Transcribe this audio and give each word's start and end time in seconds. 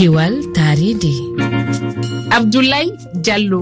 kiwal 0.00 0.34
taridi. 0.56 1.12
Abdoulaye 2.30 2.88
diallo. 3.20 3.60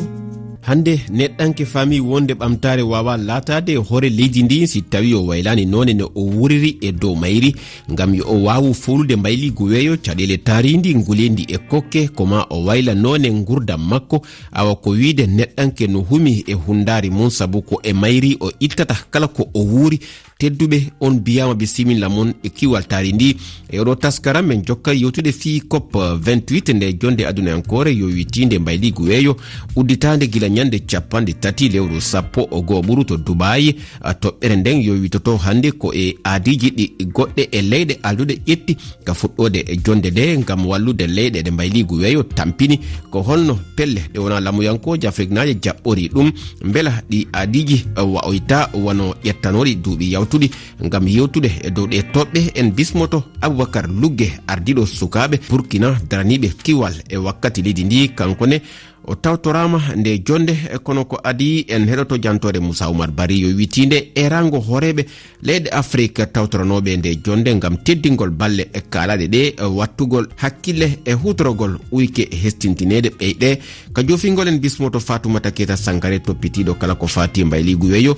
Hande 0.60 1.00
neɗɗanke 1.10 1.64
fami 1.66 2.00
wonde 2.00 2.34
ɓamtare 2.34 2.82
wawa 2.82 3.16
latade 3.16 3.76
hoore 3.76 4.08
leydi 4.08 4.42
ndi 4.42 4.66
si 4.66 4.82
tawi 4.82 5.14
o 5.14 5.26
waylani 5.26 5.64
none 5.66 5.92
no 5.94 6.10
o 6.14 6.20
wuriri 6.20 6.78
e 6.80 6.92
dow 6.92 7.14
mayri 7.16 7.54
gam 7.88 8.14
yo 8.14 8.24
o 8.28 8.42
wawu 8.44 8.74
folude 8.74 9.16
mbayligu 9.16 9.64
weeyo 9.64 9.96
caɗele 9.96 10.36
taridi 10.38 10.94
gulendi 10.94 11.46
e 11.48 11.58
kokke 11.58 12.08
koma 12.08 12.46
o 12.50 12.64
wayla 12.64 12.94
none 12.94 13.30
gurdam 13.44 13.80
makko 13.88 14.22
awa 14.52 14.76
ko 14.76 14.90
wiide 14.90 15.26
neɗɗanke 15.26 15.86
no 15.90 16.00
humi 16.00 16.44
e 16.46 16.52
hundari 16.54 17.10
mum 17.10 17.30
saabu 17.30 17.62
ko 17.62 17.80
e 17.82 17.92
mayri 17.92 18.36
o 18.40 18.52
ittata 18.60 18.94
kala 19.10 19.28
ko 19.28 19.48
o 19.54 19.60
wuuri 19.60 19.98
tedduɓe 20.38 20.78
on 21.00 21.18
biyama 21.20 21.54
bisimilla 21.54 22.08
mon 22.08 22.28
e 22.28 22.48
kiwal 22.48 22.54
kiwaltari 22.54 23.12
ndi. 23.12 23.36
E 23.70 23.78
oɗo 23.80 23.94
taskara 23.96 24.42
min 24.42 24.62
jokka 24.66 24.92
yewtude 24.92 25.32
fi 25.32 25.60
cop 25.68 25.94
28 25.94 26.74
nde 26.74 26.92
jonde 27.00 27.26
adunayankore 27.26 27.92
yo 27.96 28.06
witinde 28.06 28.58
mbayligu 28.58 29.02
weeyo. 29.02 29.36
Udditande 29.76 30.26
gila 30.26 30.48
ñande 30.48 30.78
capanɗe 30.78 31.32
tati 31.40 31.68
lewru 31.68 32.00
sappo 32.00 32.48
e 32.52 32.60
goo 32.62 32.80
ɓuru 32.82 33.04
to 33.04 33.16
dubayi 33.16 33.74
toɓɓere 34.20 34.56
nden 34.56 34.82
yo 34.82 34.92
witoto 34.94 35.36
hannde 35.36 35.70
ko 35.72 35.92
e 35.94 36.14
aadiji 36.24 36.70
ɗi 36.70 37.04
goɗɗe 37.12 37.48
e 37.52 37.62
leyɗe 37.62 37.98
alduɗe 38.02 38.34
ƴetti 38.46 38.76
ka 39.04 39.14
fuɗɗode 39.14 39.64
e 39.66 39.76
jonde 39.84 40.10
nde 40.10 40.36
gam 40.46 40.66
wallude 40.66 41.06
leyɗe 41.06 41.42
ɗe 41.42 41.50
mbayligu 41.50 41.94
weeyo 41.98 42.22
tampini. 42.22 42.78
Ko 43.10 43.22
holno 43.22 43.58
pelle 43.76 44.00
ɗe 44.14 44.18
wona 44.20 44.40
lamuyankoji 44.40 45.06
afrique 45.06 45.34
naji 45.34 45.54
jaɓɓori 45.62 46.08
ɗum. 46.14 46.30
Beela 46.72 47.02
ɗi 47.10 47.26
aadiji 47.32 47.84
wa'oyta 47.96 48.70
wano 48.84 49.14
ƴettanoɗi 49.24 49.74
duuɓi 49.82 50.12
yawt 50.12 50.27
yewtuɗi 50.28 50.50
gam 50.88 51.08
yewtude 51.08 51.50
e 51.64 51.70
dow 51.70 51.86
ɗe 51.86 52.02
toɓɓe 52.12 52.52
en 52.54 52.70
bismoto 52.72 53.24
aboubacar 53.40 53.88
lugge 53.88 54.32
ardiɗo 54.46 54.86
sukaɓe 54.86 55.40
burkina 55.48 55.96
daraniɓe 56.10 56.52
kiwal 56.62 56.94
e 57.08 57.16
wakkati 57.16 57.62
leydi 57.62 57.84
ndi. 57.84 58.08
Kankone 58.14 58.60
o 59.04 59.14
tawtorama 59.14 59.80
nde 59.96 60.22
jonde 60.24 60.50
e 60.74 60.78
kono 60.82 61.04
ko 61.04 61.18
adi 61.24 61.64
en 61.68 61.86
heɗoto 61.88 62.18
jantore 62.22 62.60
moussa 62.60 62.88
oumar 62.88 63.10
bari 63.10 63.40
yo 63.40 63.48
witinde 63.56 64.12
erango 64.14 64.58
horeɓe 64.60 65.06
leyɗe 65.42 65.68
afrique 65.72 66.26
tawtoranoɓe 66.32 66.96
nde 66.96 67.20
jonde 67.24 67.58
gam 67.58 67.76
teddingol 67.76 68.30
balle 68.30 68.68
e 68.72 68.80
kalaɗe 68.90 69.28
ɗe 69.28 69.54
e 69.56 69.64
wattugol 69.64 70.26
hakkille 70.36 70.98
e 71.04 71.12
hutorogol 71.12 71.78
uyke 71.90 72.28
hestintinede 72.30 73.08
ɓeyɗe. 73.18 73.58
Ka 73.94 74.02
jofingol 74.06 74.48
en 74.48 74.58
bismoto 74.58 75.00
fatoumata 75.00 75.50
keta 75.50 75.76
sankare 75.76 76.20
toppitiɗo 76.20 76.74
kala 76.74 76.94
ko 76.94 77.06
fati 77.06 77.44
mbayli 77.44 77.74
guweyo 77.76 78.16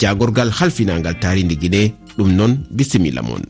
jagorgal 0.00 0.50
halfinagal 0.50 1.18
taridi 1.20 1.56
guine 1.56 1.94
ɗum 2.16 2.30
noon 2.36 2.52
bisimilla 2.70 3.22
moon. 3.22 3.42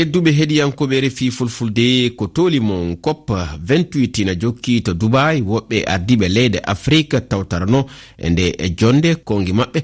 tedduɓe 0.00 0.30
heɗiyankoɓe 0.38 1.00
refi 1.04 1.30
fulfulde 1.30 2.10
ko 2.16 2.26
toli 2.26 2.60
mon 2.60 2.96
cop 3.04 3.30
28 3.30 4.22
ina 4.22 4.34
jokki 4.34 4.82
to 4.82 4.94
dubai 4.94 5.40
woɓɓe 5.42 5.84
ardiɓe 5.86 6.26
leyde 6.28 6.58
afrique 6.64 7.20
tawtarano 7.28 7.86
e 8.18 8.30
nde 8.30 8.44
jonde 8.78 9.10
kongi 9.24 9.52
maɓɓe. 9.52 9.80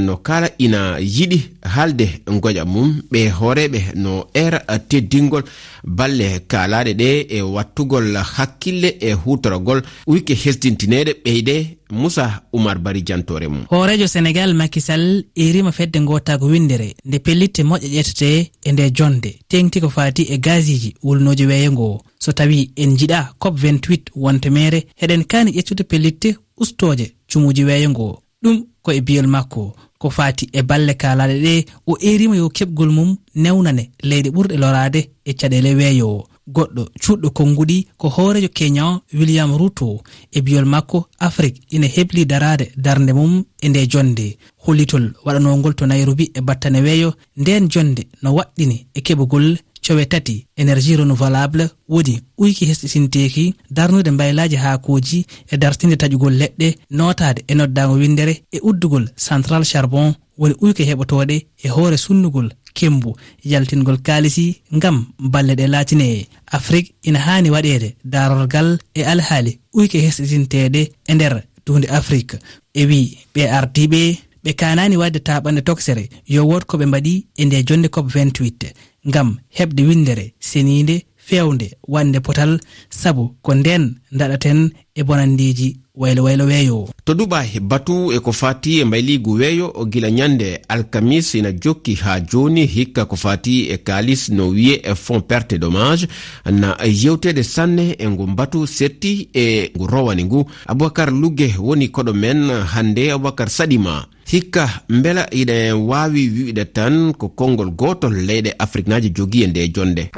No 0.00 0.16
kala 0.16 0.48
ina 0.58 0.98
yiɗi 1.00 1.38
haalde 1.74 2.06
goƴa 2.26 2.64
mum 2.64 3.02
ɓe 3.12 3.20
hooreɓe 3.38 3.80
no 3.96 4.26
era 4.34 4.58
teddingol 4.88 5.44
balle 5.84 6.40
kalaɗe 6.48 6.92
ɗe 7.00 7.08
e 7.36 7.42
wattugol 7.42 8.16
hakkille 8.16 8.88
e 9.00 9.12
hutorogol 9.12 9.82
wike 10.06 10.34
hesdintineɗe 10.34 11.12
ɓeyde 11.24 11.77
moussa 11.90 12.42
oumar 12.52 12.78
bari 12.78 13.02
jantore 13.06 13.48
mum. 13.48 13.64
Hoorejo 13.70 14.06
sénégal 14.08 14.54
makisal 14.54 15.24
erima 15.36 15.72
fedde 15.72 15.98
gotago 16.00 16.46
windere 16.46 16.94
nde 17.04 17.18
pellitte 17.18 17.60
moƴƴe 17.62 17.88
ƴettete 17.94 18.50
e 18.64 18.72
nde 18.72 18.90
jonde. 18.90 19.38
Tengti 19.48 19.80
ko 19.80 19.88
fati 19.90 20.22
e 20.30 20.38
gasiji 20.38 20.94
wulnoji 21.02 21.46
weeyango 21.46 22.02
so 22.18 22.32
tawi 22.32 22.70
en 22.76 22.96
jiɗa 22.96 23.28
cop 23.38 23.58
28 23.58 23.98
wontemere 24.16 24.86
heɗen 25.00 25.24
kani 25.24 25.50
ƴeccude 25.50 25.84
pellitte 25.84 26.36
ustoje 26.56 27.12
cumuji 27.32 27.64
weeyango 27.64 28.22
ɗum 28.42 28.64
ko 28.82 28.92
e 28.92 29.00
biyol 29.00 29.26
makko 29.26 29.74
ko 29.98 30.10
fati 30.10 30.48
e 30.52 30.62
balle 30.62 30.94
kalaɗe 30.94 31.36
ɗe 31.44 31.64
o 31.86 31.96
erima 32.00 32.36
yo 32.36 32.48
keɓgol 32.48 32.90
mum 32.90 33.16
newnane 33.34 33.90
leyɗe 34.02 34.30
ɓurɗe 34.30 34.56
lorade 34.56 35.10
e 35.24 35.32
caɗele 35.34 35.74
weeyowo 35.74 36.26
goɗɗo 36.54 36.82
cuuɗɗo 37.02 37.28
konnguɗi 37.36 37.86
ko 37.96 38.08
hoorejo 38.08 38.48
kenya 38.48 39.00
william 39.18 39.56
ruto 39.60 40.02
e 40.32 40.40
biyol 40.40 40.64
makko 40.64 40.98
afrique 41.18 41.60
ina 41.70 41.86
heɓli 41.86 42.26
darade 42.26 42.66
darde 42.76 43.12
mum 43.12 43.44
e 43.60 43.68
nde 43.68 43.86
jonde. 43.92 44.36
Hollitol 44.64 45.12
waɗanongol 45.24 45.74
to 45.74 45.86
nairobi 45.86 46.30
e 46.34 46.40
battane 46.40 46.80
weeyo 46.86 47.14
nden 47.36 47.68
jonde 47.68 48.02
no 48.22 48.34
waɗɗini 48.36 48.86
e 48.94 49.00
keɓugol 49.00 49.56
cowe 49.84 50.04
tati. 50.06 50.46
Énergie 50.56 50.96
renouvelable 50.96 51.70
woni 51.88 52.20
uyki 52.38 52.64
hesɗitinteki 52.66 53.54
darnude 53.70 54.10
mbaylaji 54.10 54.56
haakoji 54.56 55.26
e 55.52 55.56
dartinde 55.56 55.96
taƴugol 55.96 56.34
leɗɗe 56.40 56.74
notade 56.90 57.44
e 57.48 57.54
noddago 57.54 57.94
windere 57.94 58.42
e 58.52 58.58
uddugol 58.62 59.08
central 59.16 59.64
charbon 59.64 60.14
woni 60.38 60.54
ɓuyka 60.54 60.82
heɓotoɗe 60.84 61.46
e 61.64 61.68
hoore 61.68 61.96
sunnugol 61.96 62.48
kembu. 62.78 63.10
Yaltingol 63.50 63.98
kaalisi 64.06 64.46
ngam 64.76 64.96
balle 65.32 65.52
ɗe 65.58 65.66
laatine. 65.72 66.26
Afrique 66.56 66.92
ina 67.08 67.18
haani 67.26 67.50
waɗeede 67.54 67.88
darorgal 68.12 68.78
e 68.94 69.02
alhaali 69.12 69.52
uyke 69.78 69.98
hesɗitinteeɗe 70.04 70.80
e 71.10 71.14
nder 71.14 71.34
duunde 71.66 71.88
afrique. 71.98 72.36
E 72.74 72.82
wi 72.90 73.00
ɓe 73.34 73.42
ardiiɓe 73.58 74.00
ɓe 74.44 74.50
kanani 74.60 74.96
wadde 74.96 75.18
taɓande 75.26 75.60
toksere 75.68 76.04
yo 76.34 76.42
wot 76.50 76.64
koɓe 76.70 76.84
mbaɗi 76.86 77.12
e 77.40 77.44
nde 77.44 77.64
jonde 77.68 77.88
cop 77.94 78.06
28 78.14 78.72
ngam 79.08 79.28
heɓde 79.58 79.82
windere 79.88 80.24
senide 80.40 80.96
fewde 81.16 81.66
wande 81.92 82.18
potal. 82.20 82.52
Saabu 82.90 83.24
ko 83.42 83.54
nden 83.54 83.84
daɗaten 84.12 84.70
e 84.94 85.02
bonandiji 85.02 85.76
waylo 85.94 86.24
waylo 86.24 86.44
weeyo 86.46 86.88
to 87.04 87.12
duɓa 87.14 87.60
batu 87.60 88.12
e 88.12 88.18
ko 88.20 88.32
fati 88.32 88.80
e 88.80 88.84
mbayligu 88.84 89.32
weeyo 89.32 89.72
gila 89.90 90.10
ñande 90.10 90.60
alkamis 90.68 91.34
ina 91.34 91.52
jokki 91.52 91.94
ha 91.94 92.20
joni 92.20 92.66
hikka 92.66 93.04
ko 93.04 93.16
fati 93.16 93.68
e 93.70 93.76
kalis 93.78 94.28
no 94.28 94.48
wiye 94.48 94.80
e 94.84 94.94
fond 94.94 95.22
perte 95.24 95.58
dommage 95.58 96.06
na 96.50 96.76
yewtede 96.84 97.42
sanne 97.42 97.96
e 97.98 98.08
ngu 98.08 98.26
batu 98.26 98.66
setti 98.66 99.28
e 99.34 99.70
ngu 99.76 99.86
rowani 99.86 100.24
ngu. 100.24 100.46
Aboubacar 100.66 101.10
lugge 101.12 101.54
woni 101.58 101.88
koɗo 101.88 102.12
men 102.14 102.50
hande 102.50 103.12
aboubacar 103.12 103.48
saɗima 103.50 104.06
hikka 104.28 104.68
mbela 104.88 105.26
iɗen 105.30 105.72
wawi 105.72 106.28
wiide 106.28 106.64
tan 106.64 107.12
ko 107.14 107.28
konngol 107.28 107.70
gotol 107.70 108.12
leyɗe 108.12 108.52
afrique 108.58 108.88
naji 108.90 109.10
jogui 109.16 109.42
e 109.42 109.46
nde 109.46 109.68
jonde. 109.74 110.10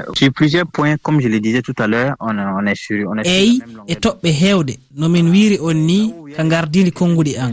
Eyi 3.24 3.62
E, 3.86 3.92
e 3.92 3.94
toɓɓe 3.94 4.30
heewde. 4.32 4.78
Nomin 4.96 5.28
wiiri 5.30 5.58
on 5.60 5.74
ni 5.76 6.12
ka 6.36 6.44
gardidi 6.44 6.90
konnguɗi 6.92 7.36
an. 7.38 7.52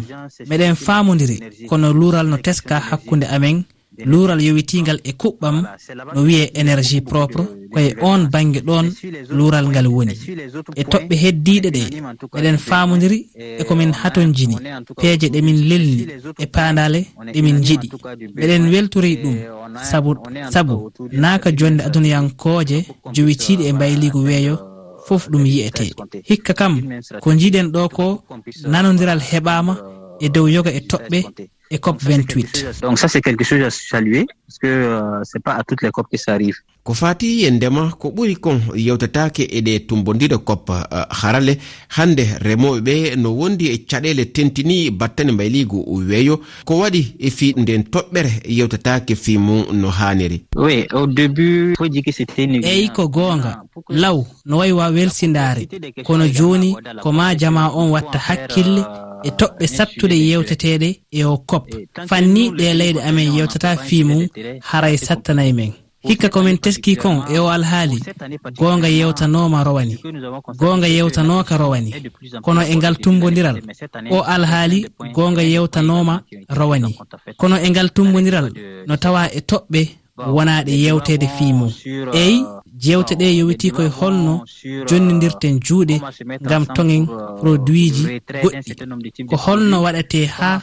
meɗen 0.49 0.75
faamodiri 0.75 1.39
kono 1.69 1.93
luural 1.93 2.27
no 2.27 2.37
teska 2.37 2.79
hakkunde 2.79 3.25
amen. 3.27 3.63
Luural 4.05 4.39
yowitingal 4.41 4.99
e 5.03 5.11
kuɓɓam 5.11 5.57
no 6.15 6.21
wiye 6.21 6.51
énergie 6.53 7.01
propre. 7.01 7.43
koye 7.73 7.95
on 8.01 8.27
bange 8.29 8.59
ɗon 8.61 8.91
luural 9.29 9.67
ngal 9.69 9.87
woni. 9.87 10.13
E 10.75 10.83
toɓɓe 10.83 11.15
heddiɗe 11.23 11.69
ɗe 11.71 11.81
eɗen 12.37 12.57
famodiri 12.57 13.27
e 13.59 13.63
komin 13.63 13.91
haton 13.91 14.33
jini. 14.33 14.55
peeje 15.01 15.27
ɗemin 15.29 15.59
lelni 15.69 16.07
e 16.39 16.45
pandale 16.45 17.05
ɗemin 17.33 17.57
jiɗi. 17.63 17.87
meɗen 18.35 18.69
weltori 18.71 19.15
ɗum 19.23 19.35
sabu 19.83 20.15
sabu 20.51 20.91
naaka 21.11 21.51
jonde 21.51 21.81
adunayankoje 21.83 22.85
jowitiɗe 23.13 23.63
e 23.69 23.73
mbayligo 23.73 24.19
weeyo. 24.21 24.55
fof 25.07 25.23
ɗum 25.31 25.43
yiyete 25.51 25.83
hikka 26.29 26.53
kam 26.59 26.73
ko 27.23 27.29
jiɗen 27.39 27.67
ɗo 27.73 27.81
ko 27.97 28.05
nanodiral 28.71 29.21
heɓama 29.29 29.73
e 30.25 30.27
dow 30.33 30.47
yoga 30.55 30.71
e 30.77 30.81
toɓɓe 30.91 31.19
e 31.69 31.77
cop 31.79 32.01
28 32.01 32.81
donc 32.81 32.99
ça 32.99 33.07
c'est 33.07 33.21
quelque 33.21 33.43
chose 33.43 33.61
à 33.61 33.69
saluer 33.69 34.25
parce 34.47 34.59
que 34.59 34.67
euh, 34.67 35.21
c'est 35.23 35.43
pas 35.43 35.53
à 35.55 35.63
toutes 35.63 35.81
les 35.81 35.91
cop 35.91 36.07
que 36.11 36.17
ça 36.17 36.33
arrive. 36.33 36.55
Ko 36.87 36.93
fati 36.93 37.43
e 37.43 37.49
ndema 37.51 37.89
ko 37.99 38.11
ɓuri 38.15 38.35
kon 38.39 38.61
yewtetake 38.73 39.43
eɗe 39.51 39.79
tumbodira 39.87 40.37
cop 40.37 40.69
uh, 40.69 41.03
harale 41.09 41.57
hande 41.97 42.23
remoɓe 42.39 42.79
ɓe 42.81 43.15
no 43.17 43.31
wondi 43.35 43.67
e 43.67 43.77
caɗele 43.85 44.25
tentini 44.31 44.89
battane 44.91 45.31
mbayligo 45.31 45.83
weeyo 45.87 46.39
ko 46.65 46.77
waɗi 46.79 47.15
e 47.19 47.29
fi 47.29 47.53
nden 47.57 47.81
toɓɓere 47.91 48.31
yewtetake 48.47 49.15
fi 49.15 49.37
mum 49.37 49.65
no 49.73 49.89
haniri. 49.89 50.45
Oui 50.55 50.87
au 50.93 51.07
début 51.07 51.73
eyi 52.63 52.89
ko 52.95 53.09
goonga 53.09 53.63
law 53.89 54.23
no 54.45 54.57
wawi 54.57 54.71
wa 54.71 54.87
welsindare. 54.89 55.67
kono 56.05 56.25
joni 56.27 56.73
ko 57.03 57.11
ma 57.11 57.35
jama 57.35 57.69
on 57.75 57.91
watta 57.91 58.17
hakkille 58.17 58.79
euh, 58.79 59.06
e 59.23 59.29
toɓɓe 59.39 59.65
sattude 59.67 60.15
yewteteɗe 60.29 60.89
e 61.11 61.23
o 61.25 61.37
cop 61.49 61.65
fanni 62.09 62.51
ɗe 62.57 62.73
leyɗe 62.79 62.99
amen 63.09 63.33
yewtata 63.37 63.77
fi 63.77 64.03
mum 64.03 64.27
haray 64.69 64.97
sattanayi 64.97 65.53
men 65.53 65.71
hikka 66.07 66.29
komin 66.29 66.57
teski 66.57 66.95
kon 66.95 67.17
e 67.33 67.37
o 67.39 67.47
alhaali 67.49 67.99
goonga 68.59 68.87
yewtanoma 68.87 69.63
rowani 69.63 69.95
goonga 70.59 70.87
yewtanoka 70.87 71.57
rowani 71.57 71.91
kono 72.41 72.61
e 72.61 72.75
ngal 72.75 72.95
tumbodiral 73.03 73.57
o 74.15 74.21
alhaali 74.21 74.79
goonga 75.15 75.41
yewtanoma 75.53 76.15
rowani 76.49 76.95
kono 77.37 77.55
e 77.65 77.69
ngal 77.69 77.89
tumbodiral 77.95 78.47
no 78.87 78.95
tawa 78.97 79.21
e 79.37 79.39
toɓɓe 79.39 79.81
wonaɗe 80.35 80.73
yewtede 80.83 81.27
fi 81.35 81.53
mum 81.53 81.71
eyi 82.13 82.37
jewte 82.83 83.13
ɗe 83.19 83.27
yowiti 83.37 83.71
koye 83.71 83.89
holno 83.89 84.33
jonnidirten 84.89 85.59
juuɗe 85.65 85.95
ngam 86.45 86.63
toŋen 86.75 87.03
produit 87.39 87.93
ji 87.95 88.03
goɗɗi. 88.43 89.25
Ko 89.29 89.35
holno 89.45 89.81
waɗate 89.85 90.19
ha 90.37 90.61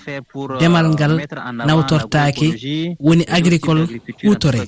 demal 0.61 0.87
ngal 0.95 1.15
nawtortake 1.67 2.49
woni 3.01 3.25
agricole 3.37 3.83
hutore 4.23 4.61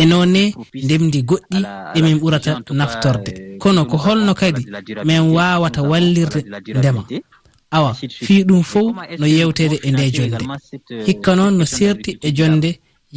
e 0.00 0.04
nonne 0.06 0.42
ndemdi 0.84 1.22
goɗɗi 1.30 1.58
ɗe 1.94 2.14
ɓurata 2.20 2.52
naftorde. 2.78 3.58
Kono 3.58 3.84
ko 3.90 3.96
holno 3.96 4.34
kadi 4.34 4.62
min 5.04 5.22
wawata 5.36 5.82
wallirde 5.82 6.40
ndema. 6.78 7.02
Awa 7.70 7.94
fii 8.24 8.44
ɗum 8.44 8.62
fof 8.62 8.94
no 9.18 9.26
yewtede 9.26 9.76
e 9.82 9.90
nde 9.90 10.10
jonde. 10.16 10.44
Hikka 11.06 11.36
noon 11.36 11.54
no 11.58 11.64
serti 11.64 12.18
e 12.26 12.30
jonde 12.32 12.70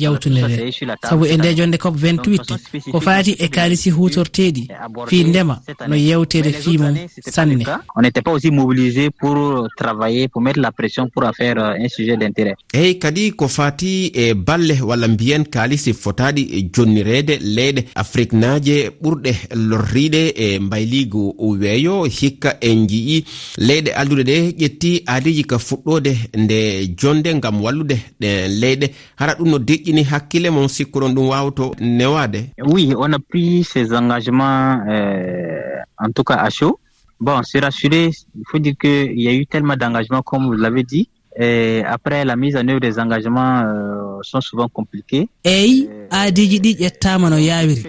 yawtunere 0.03 0.71
sabu 1.09 1.25
e 1.25 1.37
nde 1.37 1.55
jonde 1.55 1.77
cop 1.77 1.95
28 1.95 2.91
ko 2.91 2.99
fati 3.01 3.31
e 3.39 3.47
kaalisi 3.47 3.89
hutorteɗi 3.91 4.63
e 4.71 5.07
fi 5.09 5.23
ndema 5.23 5.55
no 5.87 5.95
yewtere 5.95 6.51
fi 6.51 6.77
mum 6.77 6.95
sanne. 7.35 7.65
on 7.95 8.03
était 8.03 8.21
pas 8.21 8.31
aussi 8.31 8.51
mobilisé 8.51 9.09
pour 9.09 9.35
euh, 9.37 9.67
travailler 9.77 10.27
pour 10.27 10.41
mettre 10.41 10.59
la 10.59 10.71
pression 10.71 11.09
pour 11.09 11.23
affaire 11.25 11.57
euh, 11.57 11.83
un 11.85 11.87
sujet 11.89 12.17
d' 12.17 12.55
eyyi 12.73 12.99
kadi 12.99 13.31
ko 13.31 13.47
fati 13.47 14.11
e 14.13 14.33
balle 14.33 14.75
walla 14.81 15.07
mbiyen 15.07 15.43
kaalisi 15.45 15.93
fotaɗi 15.93 16.41
e 16.57 16.69
jonnirede 16.73 17.37
leyɗe 17.41 17.81
afrique 17.95 18.33
naje 18.33 18.89
ɓurɗe 19.01 19.31
lorriɗe 19.69 20.21
e 20.35 20.59
mbayligo 20.59 21.35
weeyo 21.39 22.03
hikka 22.05 22.57
en 22.61 22.87
jii 22.87 23.23
leyɗe 23.57 23.91
aldude 23.93 24.23
ɗe 24.29 24.37
ƴetti 24.59 25.03
aadiji 25.07 25.43
ka 25.43 25.57
fuɗɗode 25.57 26.11
nde 26.37 26.87
jonde 26.99 27.29
ngam 27.35 27.61
wallude 27.63 27.97
ɗe 28.21 28.47
leyɗe. 28.61 28.87
Hara 29.15 29.33
ɗum 29.35 29.49
no 29.49 29.57
deƴƴi 29.59 29.88
moƴƴini 29.89 30.03
hakkille 30.03 30.49
mon 30.49 30.67
sikkuron 30.67 31.13
ɗum 31.13 31.29
wawto 31.29 31.75
newade. 31.79 32.49
Oui 32.65 32.93
on 32.97 33.13
a 33.13 33.19
pris 33.19 33.63
ces 33.63 33.91
engagements 33.93 34.81
euh, 34.87 35.81
en 35.97 36.11
tout 36.11 36.23
cas 36.23 36.35
à 36.35 36.49
chaud. 36.49 36.79
Bon 37.19 37.41
se 37.43 37.57
rassuré. 37.57 38.11
Il 38.35 38.43
faut 38.49 38.59
dire 38.59 38.75
que 38.79 39.05
il 39.11 39.21
y 39.21 39.27
a 39.27 39.33
eu 39.33 39.45
tellement 39.45 39.75
d'engagements 39.75 40.21
comme 40.21 40.45
vous 40.45 40.53
l'avez 40.53 40.83
dit. 40.83 41.09
Et 41.37 41.83
après 41.85 42.25
la 42.25 42.35
mise 42.35 42.55
en 42.55 42.67
œuvre 42.67 42.79
des 42.79 42.99
engagements 42.99 43.61
euh, 43.61 44.17
sont 44.23 44.41
souvent 44.41 44.67
compliqués 44.67 45.27
eyi 45.43 45.89
aadiji 46.11 46.59
ɗi 46.59 46.75
ƴettama 46.79 47.29
no 47.29 47.37
yawiri. 47.37 47.83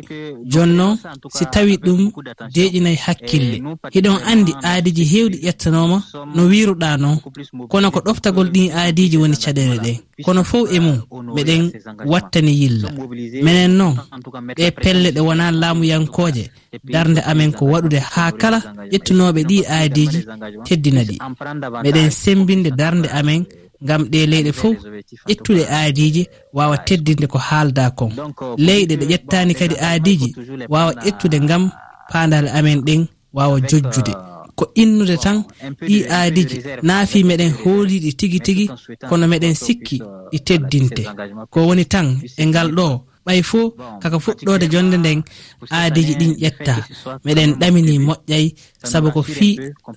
jonnon 0.45 0.97
si 1.33 1.45
tawi 1.47 1.77
ɗum 1.77 2.13
deƴinayi 2.55 2.97
hakkille. 2.97 3.57
Hiɗon 3.95 4.19
andi 4.31 4.53
aadiji 4.63 5.05
hewɗi 5.13 5.39
ƴettanoma 5.47 5.99
no 6.35 6.43
wiruɗa 6.49 6.97
noon 6.99 7.19
kono 7.69 7.91
ko 7.91 8.01
ɗoftagol 8.01 8.49
ɗin 8.51 8.71
aadiji 8.73 9.17
woni 9.17 9.37
caɗele 9.37 9.77
ɗen 9.85 9.97
kono 10.25 10.45
fof 10.45 10.71
e 10.73 10.79
mum 10.81 10.99
meɗen 11.35 11.71
wattani 12.07 12.53
yilla. 12.61 12.89
Minen 13.45 13.73
noon 13.79 13.95
ɗe 14.57 14.71
pelle 14.71 15.11
ɗe 15.13 15.21
wona 15.21 15.51
laamuyankoje 15.51 16.51
darde 16.85 17.21
amen 17.27 17.53
ko 17.53 17.65
waɗude 17.67 17.99
haa 18.01 18.33
kala 18.33 18.59
ƴettunoɓe 18.93 19.41
ɗi 19.49 19.65
aadiji 19.67 20.21
teddina 20.67 21.03
ɗi. 21.05 21.17
Meɗen 21.85 22.11
sembinde 22.11 22.71
darde 22.71 23.09
amen 23.13 23.45
ngam 23.85 24.03
ɗe 24.13 24.21
leyɗe 24.33 24.53
fof 24.61 24.77
ƴettuɗe 25.29 25.63
aadiji 25.77 26.23
wawa 26.57 26.77
teddinde 26.87 27.27
ko 27.33 27.39
haalda 27.39 27.91
kon 27.99 28.11
leyɗe 28.67 28.95
ɗe 29.01 29.07
ƴettani 29.13 29.53
kadi 29.55 29.77
aadiji 29.89 30.29
wawa 30.69 30.93
ƴettude 31.05 31.39
ngam 31.47 31.71
pandal 32.11 32.47
amen 32.49 32.81
ɗen 32.87 33.07
wawa 33.33 33.61
jojjude. 33.61 34.13
Ko 34.57 34.65
innude 34.75 35.17
tan 35.25 35.39
ɗi 35.89 35.97
aadiji 36.17 36.57
naafi 36.83 37.25
meɗen 37.25 37.53
hooliɗi 37.61 38.11
tigi 38.21 38.41
tigi 38.47 38.65
kono 39.09 39.25
meɗen 39.33 39.55
sikki 39.55 39.97
ɗi 40.33 40.39
teddinte. 40.47 41.03
Ko 41.53 41.59
woni 41.67 41.85
tan 41.93 42.07
e 42.41 42.45
ngal 42.47 42.69
ɗo 42.77 42.87
ɓay 43.31 43.43
fo 43.51 43.61
kaka 44.03 44.19
fuɗɗode 44.25 44.67
jonde 44.73 44.97
nden 44.99 45.19
aadiji 45.77 46.15
ɗin 46.21 46.33
ƴetta. 46.43 46.75
Meɗen 47.25 47.51
ɗamini 47.61 47.95
moƴƴay 48.07 48.47
sabu 48.91 49.09
ko 49.15 49.23
fi 49.23 49.49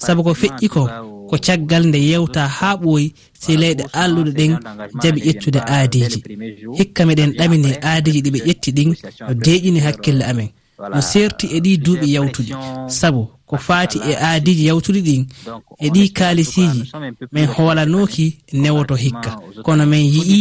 sabu 0.06 0.22
ko 0.24 0.34
feƴƴi 0.42 0.68
ko 0.76 0.82
ko 1.30 1.36
caggal 1.46 1.84
nde 1.88 2.00
yewta 2.10 2.48
ha 2.58 2.70
ɓooyi 2.82 3.14
si 3.42 3.52
leyɗe 3.62 3.84
alluɗe 4.02 4.32
ɗen 4.40 4.52
jaɓi 5.02 5.20
ƴettude 5.28 5.60
aadiji. 5.74 6.20
Hikka 6.78 7.02
meɗen 7.08 7.32
ɗamini 7.40 7.70
aadiji 7.90 8.20
ɗiɓe 8.26 8.40
ƴetti 8.48 8.70
ɗin 8.78 8.90
no 9.28 9.34
deƴini 9.46 9.80
hakkille 9.86 10.24
amen. 10.32 10.50
No 10.94 11.02
serti 11.02 11.46
e 11.56 11.58
ɗi 11.64 11.78
duuɓi 11.86 12.08
yawtuɗi 12.16 12.54
sabu 12.88 13.22
ko 13.50 13.56
faati 13.58 13.98
e 14.10 14.14
aadiji 14.28 14.64
yawtuɗi 14.70 15.02
ɗin 15.08 15.22
e 15.86 15.88
ɗi 15.94 16.10
kaalisiji 16.18 16.82
min 17.32 17.46
hoolanoki 17.56 18.26
newoto 18.54 18.96
hikka. 18.96 19.32
Kono 19.66 19.86
min 19.86 20.04
yi'i 20.14 20.40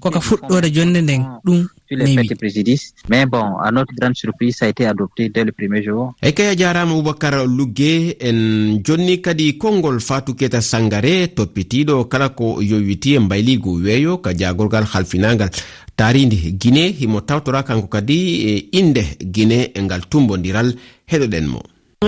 koka 0.00 0.20
fuɗɗode 0.20 0.68
jonde 0.74 1.00
nden 1.02 1.22
ɗum 1.44 1.60
sur 1.92 1.98
les 1.98 2.14
faits 2.14 2.56
et 2.56 2.76
mais 3.08 3.26
bon 3.26 3.56
à 3.56 3.70
notre 3.70 3.94
grande 3.94 4.16
surprise 4.16 4.56
ça 4.56 4.66
a 4.66 4.68
été 4.68 4.86
adopté 4.86 5.28
dès 5.28 5.44
le 5.44 5.52
premier 5.52 5.82
jour. 5.82 6.14
Ey 6.22 6.32
kay 6.32 6.48
a 6.48 6.56
jarama 6.56 6.92
aboubacar 6.92 7.46
lugge 7.46 8.16
en 8.22 8.80
jonni 8.84 9.20
kadi 9.20 9.58
konngol 9.58 10.00
fatou 10.00 10.34
keta 10.34 10.60
sangare 10.60 11.28
toppitiɗo 11.34 12.04
kala 12.08 12.30
ko 12.30 12.60
yowiti 12.60 13.14
e 13.14 13.18
mbayligu 13.18 13.82
weeyo 13.84 14.18
ka 14.18 14.34
jagolgal 14.34 14.84
halfinagal 14.84 15.50
taaridi 15.96 16.52
guine 16.52 16.92
himo 16.98 17.20
tawtora 17.20 17.62
kanko 17.62 17.88
kadi 17.88 18.18
e 18.48 18.68
inde 18.72 19.04
guine 19.20 19.70
e 19.74 19.82
ngal 19.82 20.08
tumbodiral 20.08 20.74
heɗoɗen 21.06 21.46
mo. 21.46 21.62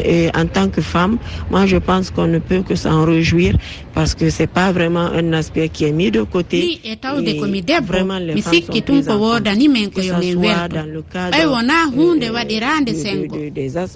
Et 0.04 0.30
en 0.34 0.46
tant 0.46 0.68
que 0.68 0.80
femme, 0.80 1.18
moi 1.50 1.66
je 1.66 1.76
pense 1.76 2.10
qu'on 2.10 2.26
ne 2.26 2.38
peut 2.38 2.62
que 2.62 2.74
s'en 2.74 3.04
réjouir 3.04 3.56
parce 3.94 4.14
que 4.14 4.28
c'est 4.30 4.48
pas 4.48 4.72
vraiment 4.72 5.06
un 5.20 5.32
aspect 5.32 5.68
qui 5.68 5.84
est 5.84 5.92
mis 5.92 6.10
de 6.10 6.22
côté. 6.22 6.60
ɗi 6.60 6.80
e 6.92 6.96
tawde 6.96 7.32
komi 7.40 7.62
debbo 7.62 7.92
mi 8.34 8.42
sikki 8.42 8.82
tun 8.82 9.02
ko 9.04 9.14
wodani 9.22 9.68
men 9.68 9.90
ko 9.90 10.00
yomin 10.00 10.36
welto 10.36 10.76
ɓay 11.32 11.46
wona 11.52 11.74
hunde 11.94 12.26
waɗirande 12.34 12.92
sengo 13.02 13.36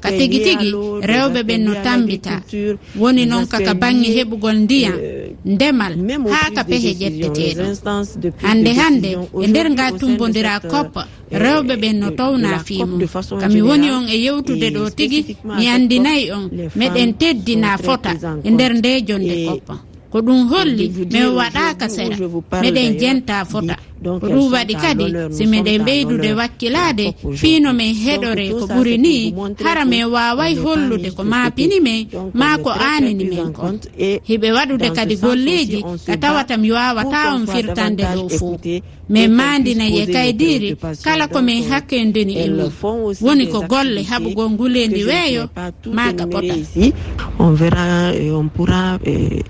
ka 0.02 0.10
tigi 0.18 0.38
tigi 0.46 0.70
rewɓe 1.10 1.40
ɓen 1.48 1.60
no 1.64 1.72
tambita 1.84 2.34
woni 2.96 3.26
noon 3.26 3.46
kaka 3.46 3.74
bange 3.74 4.08
heɓugol 4.16 4.56
ndiyam 4.64 4.94
euh, 4.94 5.28
ndemal 5.44 5.92
ha 6.32 6.50
ka 6.56 6.62
pehe 6.64 6.90
ƴetteteɗo 7.00 7.64
hande 8.42 8.70
hande. 8.80 9.10
e 9.42 9.46
nder 9.46 9.66
nga 9.70 9.92
tumbodira 9.98 10.60
koppa 10.60 11.02
euh, 11.32 11.38
rewɓe 11.42 11.74
ɓen 11.82 11.96
euh, 11.96 12.00
no 12.00 12.10
towna 12.10 12.58
fimo 12.66 12.98
kami 13.40 13.60
woni 13.62 13.90
on 13.90 14.06
e 14.08 14.16
yewtude 14.24 14.68
ɗo 14.76 14.90
tigi. 14.96 15.36
mi 15.44 15.66
andi 15.68 15.87
anndinayi 15.88 16.30
on 16.32 16.44
meɗen 16.76 17.10
teddina 17.18 17.78
fota 17.78 18.12
e 18.44 18.50
nder 18.50 18.72
nde 18.78 18.90
jonde 19.08 19.34
koppa. 19.46 19.74
Ko 20.10 20.18
ɗum 20.20 20.40
holli 20.50 20.86
min 21.12 21.26
waɗaka 21.38 21.88
sera. 21.88 22.16
meɗen 22.62 22.98
jenta 23.00 23.44
fota. 23.44 23.76
ruwaɗi 24.04 24.74
kadi 24.74 25.04
si 25.30 25.46
miɗen 25.46 25.82
ɓeydude 25.86 26.30
wakkilade 26.38 27.06
fiino 27.36 27.72
min 27.72 27.94
heɗore 27.94 28.48
ko 28.58 28.64
ɓuri 28.66 28.98
ni 28.98 29.34
hara 29.64 29.84
min 29.84 30.04
waway 30.14 30.54
hollude 30.54 31.10
ko 31.16 31.22
maapini 31.24 31.80
min 31.80 32.06
ma 32.34 32.58
ko 32.58 32.70
anini 32.70 33.24
min 33.24 33.52
ko. 33.52 33.62
hiɓe 34.28 34.48
waɗude 34.56 34.88
kadi 34.96 35.16
golleji 35.16 35.82
ka 36.06 36.16
tawata 36.16 36.56
mi 36.56 36.70
wawata 36.72 37.34
on 37.34 37.46
firtande 37.46 38.02
ɗo 38.14 38.28
fo 38.38 38.58
min 39.08 39.28
mandinaye 39.32 40.06
kaydiri 40.06 40.76
kala 41.04 41.28
komin 41.28 41.64
hakkendini 41.70 42.34
e 42.44 42.48
mum 42.50 42.70
woni 43.20 43.46
ko 43.52 43.60
golle 43.68 44.02
haɓugol 44.10 44.50
ngulendi 44.52 45.04
weeyo 45.04 45.48
maga 45.92 46.26
pota 46.26 46.54
on 47.38 47.52
verra 47.54 48.12
on 48.38 48.48
pourra 48.48 48.98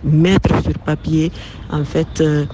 mettre 0.04 0.62
sur 0.62 0.78
papier 0.78 1.30
en 1.70 1.84
fait 1.84 2.20
euh, 2.20 2.46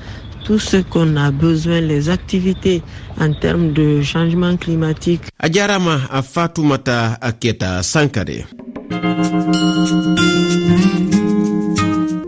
tout 0.44 0.58
ce 0.58 0.76
qu'on 0.82 1.16
a 1.16 1.30
besoin 1.30 1.80
les 1.80 2.08
activités 2.10 2.82
en 3.20 3.32
termes 3.32 3.72
de 3.72 4.02
changement 4.02 4.56
climatique. 4.56 5.22
A 5.38 5.48
jarama 5.50 6.00
a 6.10 6.22
fatumata 6.22 7.18
a 7.20 7.32
keta 7.32 7.82
sankare. 7.82 8.46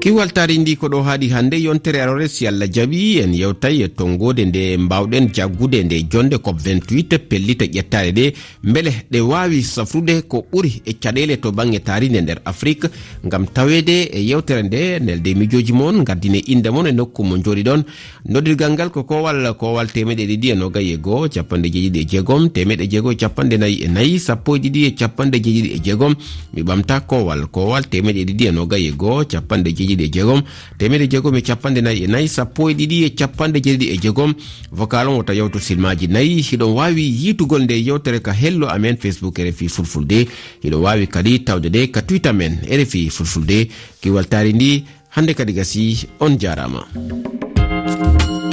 kiwal 0.06 0.30
tari 0.30 0.58
ndi 0.58 0.76
ko 0.78 0.86
ɗo 0.86 1.02
haaɗi 1.02 1.28
hannde 1.34 1.56
yontere 1.58 1.98
arore 2.00 2.28
si 2.28 2.46
allah 2.46 2.68
jaɓi 2.70 3.18
en 3.24 3.32
yewtay 3.34 3.74
e 3.74 3.78
yettongode 3.80 4.44
nde 4.46 4.76
mbawɗen 4.78 5.32
jaggude 5.34 5.82
nde 5.82 6.06
jonde 6.08 6.38
cop 6.38 6.60
28 6.62 7.18
pellita 7.18 7.64
ƴettare 7.64 8.12
ɗe. 8.12 8.32
Beele 8.62 8.92
ɗe 9.10 9.20
wawi 9.20 9.62
safrude 9.62 10.22
ko 10.28 10.46
ɓuri 10.52 10.82
e 10.86 10.92
caɗele 10.92 11.40
to 11.40 11.50
bangge 11.50 11.80
taride 11.82 12.20
nder 12.22 12.38
afrique. 12.44 12.86
Gam 13.24 13.46
tawede 13.46 14.06
e 14.14 14.20
yewtere 14.22 14.62
nde 14.62 15.00
nelde 15.00 15.34
mijoji 15.34 15.72
moon 15.72 16.04
gardine 16.04 16.38
inde 16.46 16.70
moon 16.70 16.86
e 16.86 16.92
nokku 16.92 17.24
mo 17.24 17.36
jooɗi 17.38 17.62
ɗon. 17.64 17.82
Noddirgal 18.28 18.72
ngal 18.72 18.90
ko 18.90 19.02
kowal 19.02 19.56
kowal 19.58 19.90
temeɗe 19.90 20.22
ɗiɗi 20.26 20.52
e 20.52 20.54
nogayi 20.54 20.92
e 20.92 20.96
goho 20.98 21.26
capanɗe 21.28 21.66
jeeɗiɗi 21.68 21.98
e 21.98 22.06
jeegom. 22.06 22.50
Temeɗe 22.50 22.86
jeego 22.88 23.10
e 23.10 23.16
capanɗe 23.16 23.58
nayyi 23.58 23.82
e 23.82 23.88
nayyi 23.88 24.18
sappo 24.20 24.54
e 24.54 24.60
ɗiɗi 24.60 24.84
e 24.86 24.90
capanɗe 24.94 25.42
jeeɗiɗi 25.42 25.70
e 25.74 25.78
jeegom. 25.82 26.14
Mi 26.54 26.62
ɓamta 26.62 27.00
kowal 27.00 27.50
kowal 27.50 27.88
temeɗe 27.90 28.22
ɗiɗi 28.24 28.46
e 28.46 28.52
nogayi 28.52 28.86
e 28.86 28.92
goho 28.92 29.24
capanɗe 29.26 29.74
jeeɗiɗi 29.74 29.95
ɗiɗi 29.96 30.04
e 30.04 30.10
jeegom 30.12 30.42
temeɗe 30.78 31.08
jeegom 31.10 31.34
e 31.36 31.42
capanɗe 31.42 31.80
nayyi 31.80 32.04
e 32.04 32.06
nayyi 32.06 32.28
sappo 32.28 32.70
e 32.70 32.74
ɗiɗi 32.74 33.04
e 33.04 33.10
capanɗe 33.14 33.58
jeeɗiɗi 33.64 33.86
e 33.94 33.96
jeegom 33.98 34.34
vocal 34.72 35.08
on 35.08 35.16
wota 35.16 35.34
yewto 35.34 35.58
silmaji 35.58 36.06
nayyi 36.08 36.42
hiɗon 36.42 36.72
wawi 36.76 37.02
yitugol 37.02 37.62
nde 37.62 37.74
yewtere 37.82 38.20
ka 38.20 38.32
hello 38.32 38.68
amen 38.68 38.96
facebook 38.96 39.38
rfi 39.38 39.68
fulfulde. 39.68 40.28
Hiɗon 40.62 40.80
wawi 40.82 41.06
kadi 41.06 41.44
tawde 41.44 41.68
nde 41.68 41.90
ka 41.90 42.02
twitter 42.02 42.34
men 42.34 42.58
rfi 42.68 43.10
fulfulde. 43.10 43.68
Kiwaltari 44.00 44.52
ndi 44.52 44.84
hande 45.10 45.34
kadi 45.34 45.52
gasi 45.52 46.06
on 46.20 46.38
jarama 46.38 46.84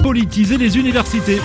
politiser 0.03 0.57
les 0.57 0.75
universités. 0.75 1.39